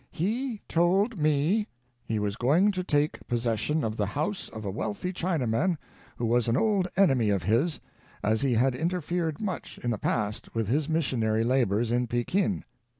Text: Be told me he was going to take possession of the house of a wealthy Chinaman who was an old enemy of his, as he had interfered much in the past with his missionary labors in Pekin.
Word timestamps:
Be 0.17 0.61
told 0.67 1.19
me 1.19 1.67
he 2.03 2.17
was 2.17 2.35
going 2.35 2.71
to 2.71 2.83
take 2.83 3.19
possession 3.27 3.83
of 3.83 3.97
the 3.97 4.07
house 4.07 4.49
of 4.49 4.65
a 4.65 4.71
wealthy 4.71 5.13
Chinaman 5.13 5.77
who 6.17 6.25
was 6.25 6.47
an 6.47 6.57
old 6.57 6.87
enemy 6.97 7.29
of 7.29 7.43
his, 7.43 7.79
as 8.23 8.41
he 8.41 8.55
had 8.55 8.73
interfered 8.73 9.39
much 9.39 9.77
in 9.83 9.91
the 9.91 9.99
past 9.99 10.55
with 10.55 10.67
his 10.67 10.89
missionary 10.89 11.43
labors 11.43 11.91
in 11.91 12.07
Pekin. 12.07 12.63